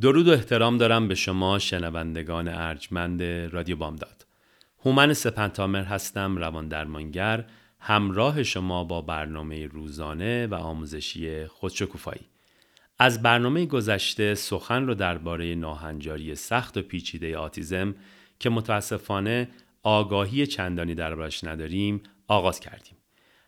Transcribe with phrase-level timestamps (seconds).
[0.00, 4.26] درود و احترام دارم به شما شنوندگان ارجمند رادیو بامداد.
[4.84, 7.44] هومن سپنتامر هستم روان درمانگر
[7.80, 12.26] همراه شما با برنامه روزانه و آموزشی خودشکوفایی.
[12.98, 17.94] از برنامه گذشته سخن رو درباره ناهنجاری سخت و پیچیده آتیزم
[18.38, 19.48] که متاسفانه
[19.82, 22.96] آگاهی چندانی دربارش نداریم آغاز کردیم.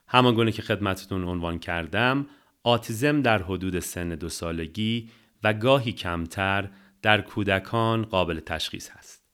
[0.09, 2.27] همانگونه که خدمتتون عنوان کردم
[2.63, 5.11] آتیزم در حدود سن دو سالگی
[5.45, 6.69] و گاهی کمتر
[7.03, 9.27] در کودکان قابل تشخیص است.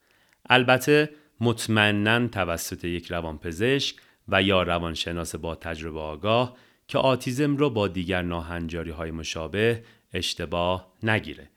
[0.49, 1.09] البته
[1.39, 3.95] مطمئنا توسط یک روانپزشک
[4.27, 10.93] و یا روانشناس با تجربه آگاه که آتیزم رو با دیگر ناهنجاری های مشابه اشتباه
[11.03, 11.49] نگیره.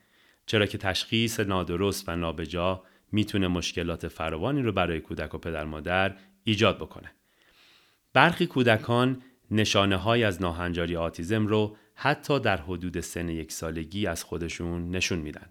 [0.46, 6.16] چرا که تشخیص نادرست و نابجا می‌تونه مشکلات فراوانی رو برای کودک و پدر مادر
[6.44, 7.12] ایجاد بکنه.
[8.12, 14.24] برخی کودکان نشانه های از ناهنجاری آتیزم رو حتی در حدود سن یک سالگی از
[14.24, 15.46] خودشون نشون میدن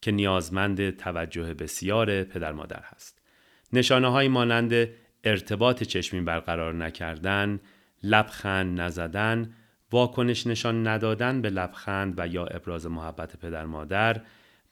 [0.00, 3.22] که نیازمند توجه بسیار پدر مادر هست.
[3.72, 4.88] نشانه های مانند
[5.24, 7.60] ارتباط چشمی برقرار نکردن،
[8.02, 9.54] لبخند نزدن،
[9.92, 14.20] واکنش نشان ندادن به لبخند و یا ابراز محبت پدر مادر،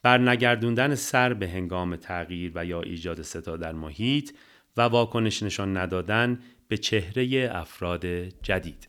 [0.02, 4.30] برنگردوندن سر به هنگام تغییر و یا ایجاد صدا در محیط
[4.76, 6.38] و واکنش نشان ندادن
[6.68, 8.06] به چهره افراد
[8.42, 8.88] جدید.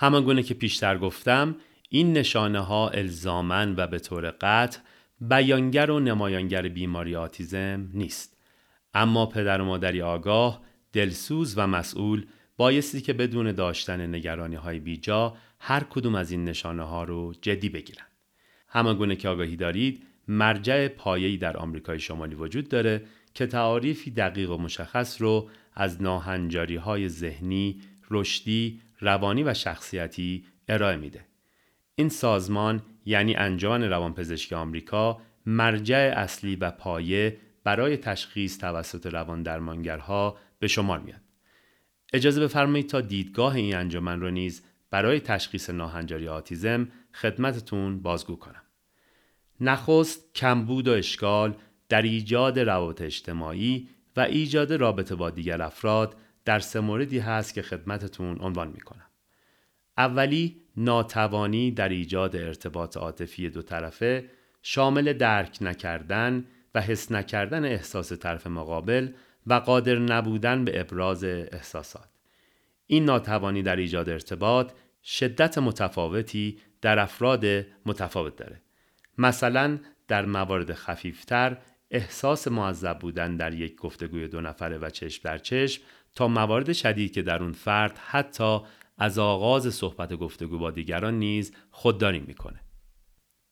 [0.00, 1.56] همانگونه که پیشتر گفتم
[1.88, 4.80] این نشانه ها الزامن و به طور قطع
[5.20, 8.36] بیانگر و نمایانگر بیماری آتیزم نیست.
[8.94, 10.60] اما پدر و مادری آگاه،
[10.92, 16.82] دلسوز و مسئول بایستی که بدون داشتن نگرانی های بیجا هر کدوم از این نشانه
[16.82, 18.06] ها رو جدی بگیرن.
[18.68, 23.02] همانگونه که آگاهی دارید مرجع پایه‌ای در آمریکای شمالی وجود داره
[23.34, 27.80] که تعاریفی دقیق و مشخص رو از ناهنجاری های ذهنی،
[28.10, 31.24] رشدی، روانی و شخصیتی ارائه میده.
[31.94, 40.38] این سازمان یعنی انجمن روانپزشکی آمریکا مرجع اصلی و پایه برای تشخیص توسط روان درمانگرها
[40.58, 41.20] به شمار میاد.
[42.12, 48.62] اجازه بفرمایید تا دیدگاه این انجمن رو نیز برای تشخیص ناهنجاری آتیزم خدمتتون بازگو کنم.
[49.60, 51.56] نخست کمبود و اشکال
[51.88, 57.62] در ایجاد روابط اجتماعی و ایجاد رابطه با دیگر افراد در سه موردی هست که
[57.62, 59.06] خدمتتون عنوان می کنم.
[59.98, 64.30] اولی ناتوانی در ایجاد ارتباط عاطفی دو طرفه
[64.62, 69.12] شامل درک نکردن و حس نکردن احساس طرف مقابل
[69.46, 72.08] و قادر نبودن به ابراز احساسات.
[72.86, 74.72] این ناتوانی در ایجاد ارتباط
[75.04, 77.44] شدت متفاوتی در افراد
[77.86, 78.62] متفاوت داره.
[79.18, 81.58] مثلا در موارد خفیفتر
[81.90, 85.82] احساس معذب بودن در یک گفتگوی دو نفره و چشم در چشم
[86.14, 88.58] تا موارد شدید که در اون فرد حتی
[88.98, 92.60] از آغاز صحبت گفتگو با دیگران نیز خودداری می‌کنه.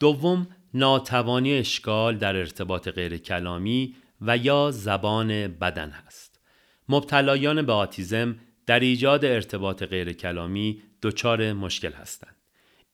[0.01, 6.41] دوم ناتوانی اشکال در ارتباط غیر کلامی و یا زبان بدن هست.
[6.89, 8.37] مبتلایان به آتیزم
[8.67, 12.37] در ایجاد ارتباط غیر کلامی دچار مشکل هستند.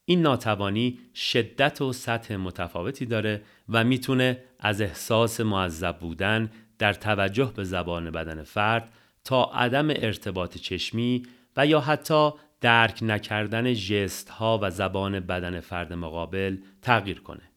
[0.04, 7.52] این ناتوانی شدت و سطح متفاوتی داره و می‌تونه از احساس معذب بودن در توجه
[7.56, 8.92] به زبان بدن فرد
[9.24, 11.22] تا عدم ارتباط چشمی
[11.56, 12.30] و یا حتی
[12.60, 17.50] درک نکردن جست ها و زبان بدن فرد مقابل تغییر کنه.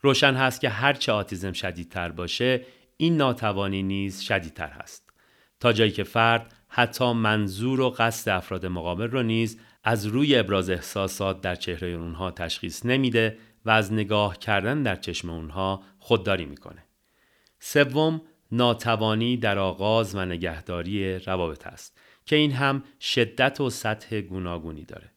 [0.00, 2.66] روشن هست که هرچه آتیزم شدیدتر باشه
[2.96, 5.12] این ناتوانی نیز شدیدتر هست.
[5.60, 10.70] تا جایی که فرد حتی منظور و قصد افراد مقابل رو نیز از روی ابراز
[10.70, 16.84] احساسات در چهره اونها تشخیص نمیده و از نگاه کردن در چشم اونها خودداری می‌کنه.
[17.58, 18.22] سوم
[18.52, 25.10] ناتوانی در آغاز و نگهداری روابط است که این هم شدت و سطح گوناگونی داره.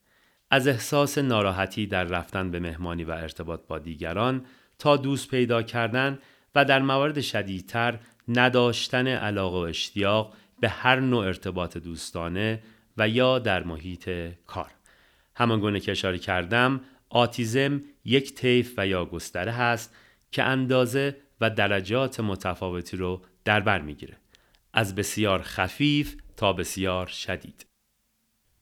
[0.52, 4.46] از احساس ناراحتی در رفتن به مهمانی و ارتباط با دیگران
[4.80, 6.20] تا دوست پیدا کردن
[6.56, 12.64] و در موارد شدیدتر نداشتن علاقه و اشتیاق به هر نوع ارتباط دوستانه
[12.98, 14.10] و یا در محیط
[14.48, 14.72] کار.
[15.36, 19.96] همان گونه که اشاره کردم آتیزم یک طیف و یا گستره هست
[20.32, 24.18] که اندازه و درجات متفاوتی رو در بر می‌گیره
[24.74, 27.66] از بسیار خفیف تا بسیار شدید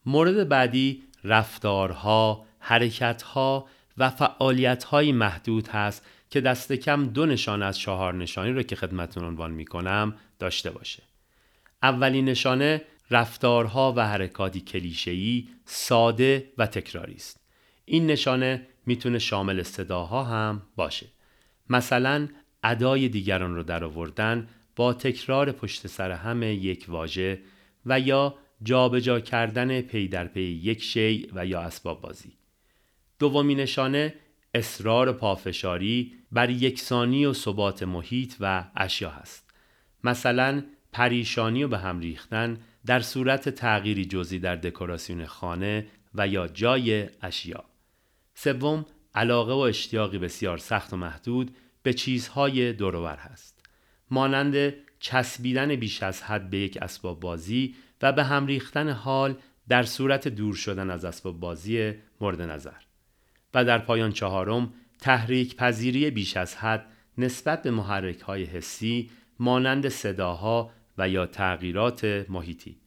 [0.05, 3.67] مورد بعدی رفتارها، حرکتها
[3.97, 9.23] و فعالیتهایی محدود هست که دست کم دو نشانه از چهار نشانی رو که خدمتون
[9.23, 11.03] عنوان می کنم داشته باشه.
[11.83, 12.81] اولین نشانه
[13.11, 17.39] رفتارها و حرکاتی کلیشه‌ای، ساده و تکراری است.
[17.85, 21.07] این نشانه می‌تونه شامل صداها هم باشه.
[21.69, 22.27] مثلا
[22.63, 27.39] ادای دیگران رو درآوردن با تکرار پشت سر هم یک واژه
[27.85, 32.33] و یا جابجا کردن پی در پی یک شی و یا اسباب بازی.
[33.19, 34.13] دومین نشانه
[34.53, 39.53] اصرار پافشاری بر یکسانی و ثبات محیط و اشیا هست.
[40.03, 46.47] مثلا پریشانی و به هم ریختن در صورت تغییری جزئی در دکوراسیون خانه و یا
[46.47, 47.63] جای اشیا.
[48.35, 53.65] سوم علاقه و اشتیاقی بسیار سخت و محدود به چیزهای دورور هست.
[54.11, 59.35] مانند چسبیدن بیش از حد به یک اسباب بازی و به هم ریختن حال
[59.67, 62.81] در صورت دور شدن از اسباب بازی مورد نظر.
[63.53, 66.85] و در پایان چهارم تحریک پذیری بیش از حد
[67.17, 69.09] نسبت به محرک های حسی
[69.39, 72.77] مانند صداها و یا تغییرات محیطی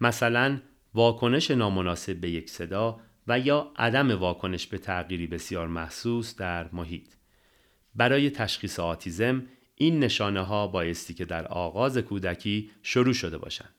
[0.00, 0.60] مثلا
[0.94, 7.06] واکنش نامناسب به یک صدا و یا عدم واکنش به تغییری بسیار محسوس در محیط
[7.94, 13.74] برای تشخیص آتیزم این نشانه ها بایستی که در آغاز کودکی شروع شده باشند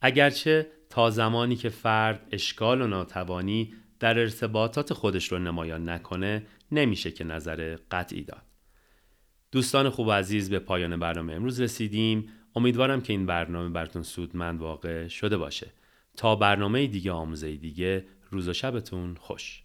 [0.00, 7.10] اگرچه تا زمانی که فرد اشکال و ناتوانی در ارتباطات خودش رو نمایان نکنه نمیشه
[7.10, 8.42] که نظر قطعی داد.
[9.52, 12.28] دوستان خوب و عزیز به پایان برنامه امروز رسیدیم.
[12.56, 15.72] امیدوارم که این برنامه براتون سودمند واقع شده باشه.
[16.16, 19.62] تا برنامه دیگه آموزه دیگه روز و شبتون خوش.